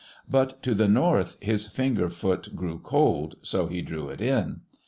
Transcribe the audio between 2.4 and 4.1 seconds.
grew cold, so he drew